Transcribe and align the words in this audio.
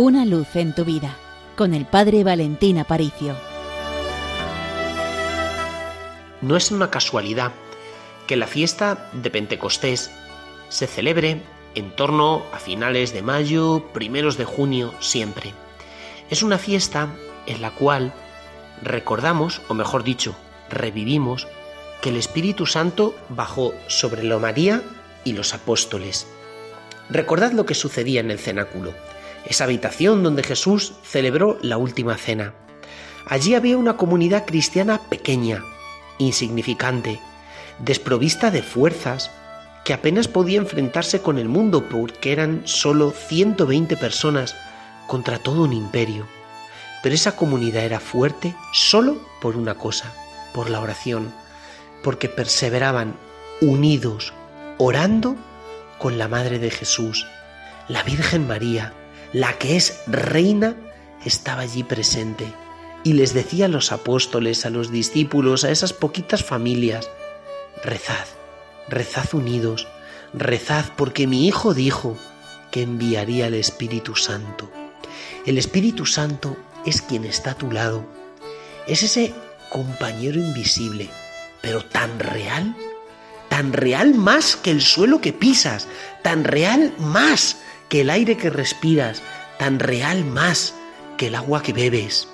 Una 0.00 0.24
luz 0.24 0.54
en 0.54 0.76
tu 0.76 0.84
vida 0.84 1.16
con 1.56 1.74
el 1.74 1.84
Padre 1.84 2.22
Valentín 2.22 2.78
Aparicio. 2.78 3.34
No 6.40 6.56
es 6.56 6.70
una 6.70 6.88
casualidad 6.88 7.50
que 8.28 8.36
la 8.36 8.46
fiesta 8.46 9.10
de 9.12 9.28
Pentecostés 9.28 10.12
se 10.68 10.86
celebre 10.86 11.42
en 11.74 11.90
torno 11.96 12.44
a 12.52 12.60
finales 12.60 13.12
de 13.12 13.22
mayo, 13.22 13.88
primeros 13.92 14.38
de 14.38 14.44
junio, 14.44 14.94
siempre. 15.00 15.52
Es 16.30 16.44
una 16.44 16.58
fiesta 16.58 17.08
en 17.46 17.60
la 17.60 17.72
cual 17.72 18.12
recordamos, 18.80 19.62
o 19.66 19.74
mejor 19.74 20.04
dicho, 20.04 20.36
revivimos, 20.70 21.48
que 22.02 22.10
el 22.10 22.18
Espíritu 22.18 22.66
Santo 22.66 23.16
bajó 23.30 23.74
sobre 23.88 24.22
la 24.22 24.38
María 24.38 24.80
y 25.24 25.32
los 25.32 25.54
apóstoles. 25.54 26.28
Recordad 27.10 27.50
lo 27.50 27.66
que 27.66 27.74
sucedía 27.74 28.20
en 28.20 28.30
el 28.30 28.38
cenáculo, 28.38 28.94
esa 29.46 29.64
habitación 29.64 30.22
donde 30.22 30.42
Jesús 30.42 30.94
celebró 31.02 31.58
la 31.62 31.76
última 31.76 32.16
cena. 32.16 32.54
Allí 33.26 33.54
había 33.54 33.76
una 33.76 33.96
comunidad 33.96 34.46
cristiana 34.46 35.00
pequeña, 35.08 35.62
insignificante, 36.18 37.20
desprovista 37.78 38.50
de 38.50 38.62
fuerzas, 38.62 39.30
que 39.84 39.92
apenas 39.92 40.28
podía 40.28 40.58
enfrentarse 40.58 41.22
con 41.22 41.38
el 41.38 41.48
mundo 41.48 41.88
porque 41.88 42.32
eran 42.32 42.62
solo 42.64 43.10
120 43.10 43.96
personas 43.96 44.54
contra 45.06 45.38
todo 45.38 45.64
un 45.64 45.72
imperio. 45.72 46.26
Pero 47.02 47.14
esa 47.14 47.36
comunidad 47.36 47.84
era 47.84 48.00
fuerte 48.00 48.54
solo 48.72 49.18
por 49.40 49.56
una 49.56 49.74
cosa, 49.74 50.12
por 50.52 50.68
la 50.68 50.80
oración, 50.80 51.32
porque 52.02 52.28
perseveraban 52.28 53.14
unidos, 53.60 54.32
orando 54.78 55.36
con 55.98 56.18
la 56.18 56.28
Madre 56.28 56.58
de 56.58 56.70
Jesús. 56.70 57.26
La 57.88 58.02
Virgen 58.02 58.46
María, 58.46 58.92
la 59.32 59.58
que 59.58 59.76
es 59.76 60.00
reina, 60.06 60.76
estaba 61.24 61.62
allí 61.62 61.82
presente 61.82 62.46
y 63.04 63.12
les 63.14 63.34
decía 63.34 63.66
a 63.66 63.68
los 63.68 63.92
apóstoles, 63.92 64.66
a 64.66 64.70
los 64.70 64.90
discípulos, 64.90 65.64
a 65.64 65.70
esas 65.70 65.92
poquitas 65.92 66.44
familias, 66.44 67.08
rezad, 67.82 68.26
rezad 68.88 69.26
unidos, 69.32 69.86
rezad 70.32 70.84
porque 70.96 71.26
mi 71.26 71.46
Hijo 71.46 71.74
dijo 71.74 72.16
que 72.70 72.82
enviaría 72.82 73.46
el 73.46 73.54
Espíritu 73.54 74.16
Santo. 74.16 74.70
El 75.46 75.58
Espíritu 75.58 76.06
Santo 76.06 76.56
es 76.84 77.00
quien 77.00 77.24
está 77.24 77.52
a 77.52 77.58
tu 77.58 77.70
lado, 77.70 78.04
es 78.86 79.02
ese 79.02 79.34
compañero 79.70 80.40
invisible, 80.40 81.08
pero 81.60 81.84
tan 81.84 82.18
real, 82.18 82.74
tan 83.48 83.72
real 83.72 84.14
más 84.14 84.56
que 84.56 84.70
el 84.70 84.82
suelo 84.82 85.20
que 85.20 85.32
pisas, 85.32 85.86
tan 86.22 86.44
real 86.44 86.94
más 86.98 87.58
que 87.88 88.02
el 88.02 88.10
aire 88.10 88.36
que 88.36 88.50
respiras, 88.50 89.22
tan 89.58 89.78
real 89.78 90.24
más 90.24 90.74
que 91.16 91.28
el 91.28 91.34
agua 91.34 91.62
que 91.62 91.72
bebes. 91.72 92.28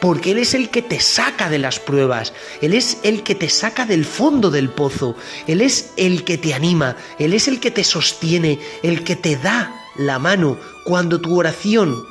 Porque 0.00 0.30
Él 0.30 0.38
es 0.38 0.54
el 0.54 0.70
que 0.70 0.80
te 0.80 0.98
saca 0.98 1.50
de 1.50 1.58
las 1.58 1.78
pruebas, 1.78 2.32
Él 2.62 2.72
es 2.72 2.98
el 3.02 3.22
que 3.22 3.34
te 3.34 3.50
saca 3.50 3.84
del 3.84 4.06
fondo 4.06 4.50
del 4.50 4.70
pozo, 4.70 5.14
Él 5.46 5.60
es 5.60 5.92
el 5.96 6.24
que 6.24 6.38
te 6.38 6.54
anima, 6.54 6.96
Él 7.18 7.34
es 7.34 7.48
el 7.48 7.60
que 7.60 7.70
te 7.70 7.84
sostiene, 7.84 8.58
el 8.82 9.04
que 9.04 9.16
te 9.16 9.36
da 9.36 9.74
la 9.96 10.18
mano 10.18 10.56
cuando 10.84 11.20
tu 11.20 11.38
oración 11.38 12.02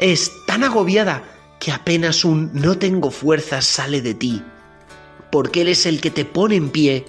es 0.00 0.32
tan 0.46 0.64
agobiada 0.64 1.22
que 1.60 1.70
apenas 1.70 2.24
un 2.24 2.50
no 2.52 2.78
tengo 2.78 3.10
fuerzas 3.10 3.64
sale 3.64 4.02
de 4.02 4.14
ti, 4.14 4.42
porque 5.30 5.62
Él 5.62 5.68
es 5.68 5.86
el 5.86 6.00
que 6.00 6.10
te 6.10 6.24
pone 6.24 6.56
en 6.56 6.70
pie, 6.70 7.04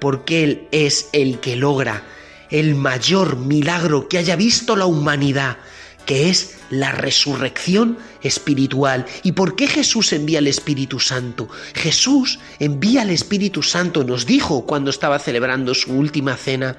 porque 0.00 0.42
Él 0.42 0.68
es 0.72 1.08
el 1.12 1.38
que 1.38 1.54
logra 1.54 2.02
el 2.50 2.74
mayor 2.74 3.36
milagro 3.36 4.08
que 4.08 4.18
haya 4.18 4.36
visto 4.36 4.76
la 4.76 4.86
humanidad, 4.86 5.58
que 6.04 6.28
es 6.28 6.58
la 6.70 6.92
resurrección 6.92 7.98
espiritual. 8.22 9.06
¿Y 9.22 9.32
por 9.32 9.56
qué 9.56 9.66
Jesús 9.66 10.12
envía 10.12 10.38
el 10.38 10.46
Espíritu 10.46 11.00
Santo? 11.00 11.48
Jesús 11.74 12.38
envía 12.58 13.02
el 13.02 13.10
Espíritu 13.10 13.62
Santo, 13.62 14.04
nos 14.04 14.26
dijo 14.26 14.66
cuando 14.66 14.90
estaba 14.90 15.18
celebrando 15.18 15.74
su 15.74 15.92
última 15.92 16.36
cena, 16.36 16.76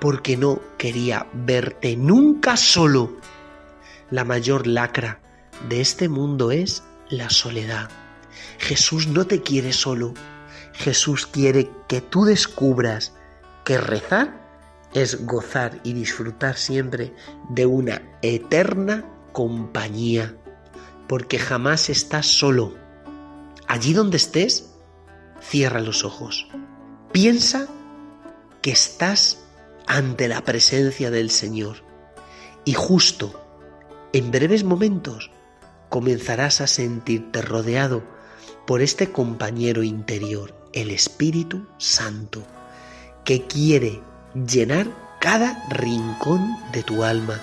porque 0.00 0.36
no 0.36 0.60
quería 0.78 1.26
verte 1.32 1.96
nunca 1.96 2.56
solo. 2.56 3.18
La 4.10 4.24
mayor 4.24 4.66
lacra 4.66 5.20
de 5.68 5.80
este 5.80 6.08
mundo 6.08 6.50
es 6.50 6.82
la 7.10 7.28
soledad. 7.28 7.90
Jesús 8.58 9.08
no 9.08 9.26
te 9.26 9.42
quiere 9.42 9.72
solo. 9.72 10.14
Jesús 10.72 11.26
quiere 11.26 11.70
que 11.88 12.00
tú 12.00 12.24
descubras 12.24 13.12
que 13.64 13.76
rezar 13.76 14.39
es 14.94 15.26
gozar 15.26 15.80
y 15.84 15.92
disfrutar 15.92 16.56
siempre 16.56 17.14
de 17.48 17.66
una 17.66 18.02
eterna 18.22 19.04
compañía, 19.32 20.36
porque 21.08 21.38
jamás 21.38 21.88
estás 21.90 22.26
solo. 22.26 22.74
Allí 23.68 23.92
donde 23.92 24.16
estés, 24.16 24.70
cierra 25.40 25.80
los 25.80 26.04
ojos. 26.04 26.48
Piensa 27.12 27.68
que 28.62 28.72
estás 28.72 29.38
ante 29.86 30.28
la 30.28 30.42
presencia 30.44 31.10
del 31.10 31.30
Señor 31.30 31.78
y 32.64 32.74
justo 32.74 33.40
en 34.12 34.30
breves 34.30 34.64
momentos 34.64 35.30
comenzarás 35.88 36.60
a 36.60 36.66
sentirte 36.66 37.42
rodeado 37.42 38.02
por 38.66 38.82
este 38.82 39.10
compañero 39.10 39.82
interior, 39.82 40.54
el 40.72 40.90
Espíritu 40.90 41.66
Santo, 41.78 42.42
que 43.24 43.46
quiere 43.46 44.00
llenar 44.34 44.86
cada 45.18 45.62
rincón 45.68 46.56
de 46.72 46.82
tu 46.82 47.04
alma, 47.04 47.40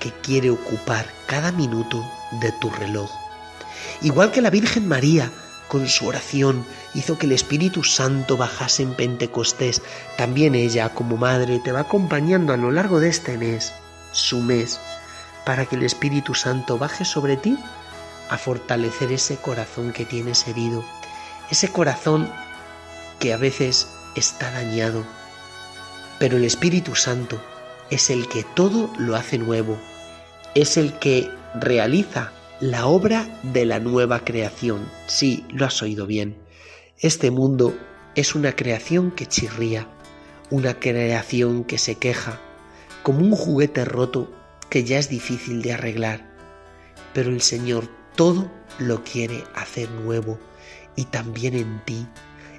que 0.00 0.12
quiere 0.12 0.50
ocupar 0.50 1.06
cada 1.26 1.52
minuto 1.52 2.04
de 2.40 2.52
tu 2.52 2.70
reloj. 2.70 3.10
Igual 4.02 4.30
que 4.30 4.42
la 4.42 4.50
Virgen 4.50 4.88
María, 4.88 5.30
con 5.68 5.88
su 5.88 6.06
oración, 6.06 6.64
hizo 6.94 7.18
que 7.18 7.26
el 7.26 7.32
Espíritu 7.32 7.84
Santo 7.84 8.36
bajase 8.36 8.82
en 8.82 8.94
Pentecostés, 8.94 9.82
también 10.16 10.54
ella, 10.54 10.90
como 10.90 11.16
madre, 11.16 11.60
te 11.60 11.72
va 11.72 11.80
acompañando 11.80 12.52
a 12.52 12.56
lo 12.56 12.70
largo 12.70 13.00
de 13.00 13.08
este 13.08 13.38
mes, 13.38 13.72
su 14.12 14.40
mes, 14.40 14.80
para 15.44 15.66
que 15.66 15.76
el 15.76 15.82
Espíritu 15.82 16.34
Santo 16.34 16.78
baje 16.78 17.04
sobre 17.04 17.36
ti 17.36 17.58
a 18.30 18.38
fortalecer 18.38 19.12
ese 19.12 19.36
corazón 19.36 19.92
que 19.92 20.04
tienes 20.04 20.48
herido, 20.48 20.84
ese 21.50 21.68
corazón 21.68 22.30
que 23.18 23.32
a 23.32 23.36
veces 23.36 23.88
está 24.16 24.50
dañado, 24.50 25.04
pero 26.18 26.36
el 26.36 26.44
Espíritu 26.44 26.94
Santo 26.94 27.40
es 27.90 28.10
el 28.10 28.28
que 28.28 28.44
todo 28.54 28.90
lo 28.98 29.16
hace 29.16 29.38
nuevo, 29.38 29.78
es 30.54 30.76
el 30.76 30.98
que 30.98 31.30
realiza 31.54 32.32
la 32.60 32.86
obra 32.86 33.26
de 33.42 33.64
la 33.64 33.80
nueva 33.80 34.20
creación. 34.20 34.88
Sí, 35.06 35.44
lo 35.50 35.66
has 35.66 35.82
oído 35.82 36.06
bien. 36.06 36.36
Este 36.98 37.30
mundo 37.30 37.76
es 38.14 38.34
una 38.34 38.54
creación 38.54 39.10
que 39.10 39.26
chirría, 39.26 39.88
una 40.50 40.78
creación 40.78 41.64
que 41.64 41.78
se 41.78 41.96
queja, 41.96 42.40
como 43.02 43.20
un 43.20 43.32
juguete 43.32 43.84
roto 43.84 44.32
que 44.70 44.84
ya 44.84 44.98
es 44.98 45.08
difícil 45.08 45.62
de 45.62 45.72
arreglar. 45.72 46.32
Pero 47.12 47.30
el 47.30 47.42
Señor 47.42 47.88
todo 48.14 48.50
lo 48.78 49.02
quiere 49.02 49.44
hacer 49.54 49.90
nuevo 49.90 50.38
y 50.96 51.06
también 51.06 51.54
en 51.54 51.84
ti. 51.84 52.06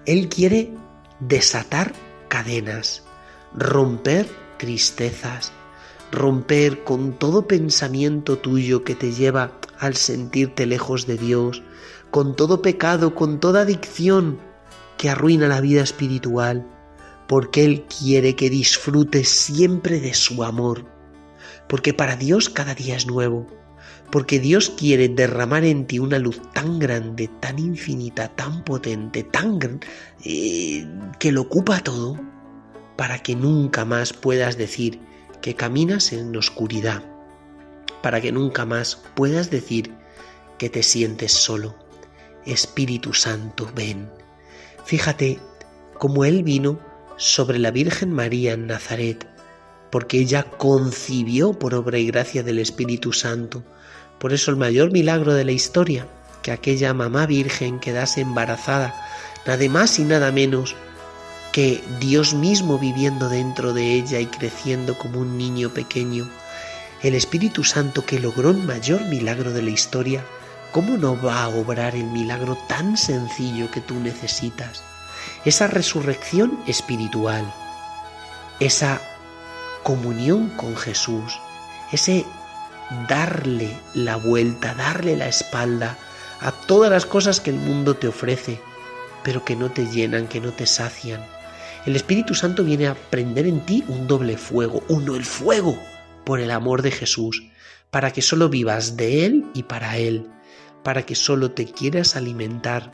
Él 0.06 0.30
quiere 0.30 0.72
desatar 1.20 1.94
cadenas, 2.28 3.05
romper 3.58 4.28
tristezas, 4.58 5.54
romper 6.12 6.84
con 6.84 7.14
todo 7.14 7.48
pensamiento 7.48 8.38
tuyo 8.38 8.84
que 8.84 8.96
te 8.96 9.14
lleva 9.14 9.52
al 9.80 9.96
sentirte 9.96 10.66
lejos 10.66 11.08
de 11.08 11.18
Dios, 11.18 11.64
con 12.12 12.36
todo 12.36 12.62
pecado, 12.62 13.16
con 13.16 13.40
toda 13.40 13.62
adicción 13.62 14.40
que 14.98 15.10
arruina 15.10 15.48
la 15.48 15.62
vida 15.62 15.82
espiritual, 15.82 16.68
porque 17.28 17.64
Él 17.64 17.86
quiere 17.86 18.36
que 18.36 18.50
disfrutes 18.50 19.30
siempre 19.30 20.00
de 20.00 20.14
su 20.14 20.44
amor, 20.44 20.86
porque 21.68 21.94
para 21.94 22.18
Dios 22.18 22.50
cada 22.50 22.76
día 22.76 22.98
es 22.98 23.08
nuevo, 23.08 23.48
porque 24.12 24.40
Dios 24.40 24.70
quiere 24.70 25.08
derramar 25.10 25.64
en 25.64 25.88
ti 25.88 26.00
una 26.00 26.20
luz 26.20 26.42
tan 26.54 26.78
grande, 26.78 27.30
tan 27.40 27.58
infinita, 27.58 28.28
tan 28.36 28.64
potente, 28.64 29.24
tan 29.24 29.80
eh, 30.24 30.88
que 31.20 31.32
lo 31.32 31.42
ocupa 31.42 31.80
todo 31.80 32.35
para 32.96 33.20
que 33.20 33.36
nunca 33.36 33.86
más 33.86 34.14
puedas 34.14 34.58
decir 34.58 35.00
que 35.42 35.56
caminas 35.56 36.14
en 36.14 36.36
oscuridad, 36.36 37.04
para 38.02 38.22
que 38.22 38.32
nunca 38.32 38.66
más 38.66 39.02
puedas 39.16 39.50
decir 39.50 39.94
que 40.58 40.70
te 40.70 40.84
sientes 40.84 41.34
solo. 41.34 41.76
Espíritu 42.46 43.14
Santo, 43.14 43.70
ven. 43.76 44.10
Fíjate 44.86 45.40
cómo 45.98 46.26
Él 46.26 46.44
vino 46.44 46.80
sobre 47.18 47.60
la 47.60 47.72
Virgen 47.72 48.12
María 48.12 48.54
en 48.54 48.68
Nazaret, 48.68 49.28
porque 49.92 50.20
ella 50.20 50.44
concibió 50.44 51.54
por 51.54 51.74
obra 51.74 51.98
y 51.98 52.08
gracia 52.08 52.44
del 52.44 52.60
Espíritu 52.60 53.14
Santo. 53.14 53.64
Por 54.20 54.34
eso 54.34 54.52
el 54.52 54.58
mayor 54.58 54.92
milagro 54.92 55.34
de 55.34 55.46
la 55.46 55.52
historia, 55.52 56.08
que 56.44 56.52
aquella 56.52 56.94
mamá 56.94 57.26
virgen 57.26 57.80
quedase 57.80 58.22
embarazada, 58.22 58.94
nada 59.48 59.68
más 59.70 59.98
y 60.00 60.04
nada 60.04 60.32
menos 60.32 60.76
que 61.56 61.82
Dios 62.02 62.34
mismo 62.34 62.78
viviendo 62.78 63.30
dentro 63.30 63.72
de 63.72 63.94
ella 63.94 64.20
y 64.20 64.26
creciendo 64.26 64.98
como 64.98 65.22
un 65.22 65.38
niño 65.38 65.70
pequeño, 65.70 66.30
El 67.02 67.16
Espíritu 67.16 67.64
Santo 67.64 68.06
que 68.06 68.20
logró 68.20 68.50
el 68.50 68.58
mayor 68.58 69.06
milagro 69.06 69.54
de 69.54 69.62
la 69.62 69.70
historia, 69.70 70.26
¿cómo 70.74 70.98
no 70.98 71.18
va 71.22 71.44
a 71.44 71.48
obrar 71.48 71.96
el 71.96 72.08
milagro 72.08 72.58
tan 72.68 72.98
sencillo 72.98 73.72
que 73.72 73.80
tú 73.80 73.96
necesitas? 74.02 74.84
Esa 75.46 75.68
resurrección 75.68 76.60
espiritual, 76.68 77.46
esa 78.60 79.00
comunión 79.82 80.50
con 80.58 80.76
Jesús, 80.76 81.40
ese 81.94 82.26
darle 83.08 83.80
la 83.94 84.18
vuelta, 84.18 84.74
darle 84.74 85.16
la 85.16 85.30
espalda 85.30 85.98
a 86.42 86.52
todas 86.52 86.92
las 86.92 87.06
cosas 87.06 87.40
que 87.40 87.52
el 87.52 87.60
mundo 87.60 87.96
te 87.96 88.10
ofrece, 88.10 88.60
pero 89.24 89.46
que 89.46 89.56
no 89.56 89.72
te 89.72 89.86
llenan, 89.86 90.28
que 90.28 90.42
no 90.42 90.52
te 90.52 90.66
sacian. 90.66 91.35
El 91.86 91.96
Espíritu 91.96 92.34
Santo 92.34 92.64
viene 92.64 92.88
a 92.88 92.96
prender 92.96 93.46
en 93.46 93.64
ti 93.64 93.84
un 93.88 94.08
doble 94.08 94.38
fuego, 94.38 94.84
uno 94.90 95.16
el 95.16 95.24
fuego 95.24 95.78
por 96.26 96.40
el 96.40 96.50
amor 96.50 96.82
de 96.82 96.90
Jesús, 96.90 97.44
para 97.92 98.12
que 98.12 98.24
solo 98.24 98.50
vivas 98.50 98.98
de 98.98 99.26
Él 99.26 99.46
y 99.54 99.64
para 99.64 99.98
Él, 99.98 100.28
para 100.84 101.06
que 101.06 101.14
solo 101.14 101.52
te 101.52 101.66
quieras 101.66 102.16
alimentar 102.16 102.92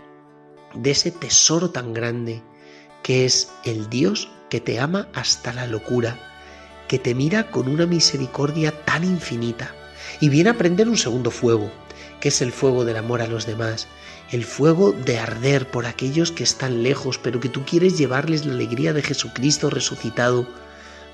de 0.76 0.92
ese 0.92 1.12
tesoro 1.12 1.70
tan 1.70 1.94
grande 1.94 2.44
que 3.02 3.26
es 3.26 3.50
el 3.64 3.90
Dios 3.90 4.30
que 4.50 4.60
te 4.60 4.80
ama 4.80 5.08
hasta 5.14 5.54
la 5.54 5.68
locura, 5.68 6.20
que 6.90 7.00
te 7.00 7.16
mira 7.16 7.50
con 7.50 7.70
una 7.70 7.86
misericordia 7.86 8.72
tan 8.84 9.06
infinita. 9.06 9.74
Y 10.20 10.28
viene 10.28 10.50
a 10.50 10.58
prender 10.58 10.90
un 10.90 10.98
segundo 10.98 11.32
fuego, 11.32 11.72
que 12.20 12.28
es 12.28 12.42
el 12.42 12.52
fuego 12.52 12.84
del 12.84 12.98
amor 12.98 13.22
a 13.22 13.28
los 13.28 13.46
demás, 13.46 13.88
el 14.32 14.46
fuego 14.46 14.94
de 14.94 15.20
arder 15.20 15.68
por 15.68 15.86
aquellos 15.86 16.32
que 16.32 16.44
están 16.44 16.84
lejos, 16.84 17.18
pero 17.18 17.40
que 17.40 17.50
tú 17.50 17.66
quieres 17.66 17.98
llevarles 17.98 18.46
la 18.46 18.54
alegría 18.54 18.94
de 18.94 19.02
Jesucristo 19.02 19.70
resucitado, 19.70 20.48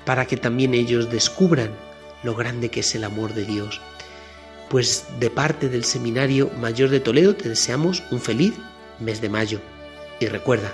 para 0.04 0.26
que 0.26 0.36
también 0.36 0.72
ellos 0.72 1.10
descubran 1.10 1.70
lo 2.22 2.34
grande 2.34 2.70
que 2.70 2.80
es 2.80 2.94
el 2.94 3.04
amor 3.04 3.34
de 3.34 3.44
Dios. 3.44 3.80
Pues 4.70 5.04
de 5.18 5.30
parte 5.30 5.68
del 5.68 5.84
Seminario 5.84 6.50
Mayor 6.60 6.90
de 6.90 7.00
Toledo 7.00 7.34
te 7.34 7.48
deseamos 7.48 8.02
un 8.10 8.20
feliz 8.20 8.54
mes 9.00 9.20
de 9.20 9.28
mayo. 9.28 9.60
Y 10.20 10.26
recuerda, 10.26 10.72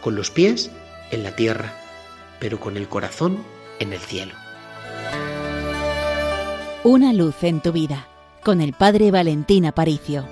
con 0.00 0.16
los 0.16 0.30
pies 0.30 0.70
en 1.10 1.22
la 1.22 1.36
tierra, 1.36 1.72
pero 2.40 2.58
con 2.58 2.76
el 2.76 2.88
corazón 2.88 3.38
en 3.78 3.92
el 3.92 4.00
cielo. 4.00 4.34
Una 6.82 7.12
luz 7.12 7.42
en 7.42 7.60
tu 7.60 7.72
vida, 7.72 8.08
con 8.42 8.60
el 8.60 8.72
Padre 8.72 9.10
Valentín 9.10 9.66
Aparicio. 9.66 10.26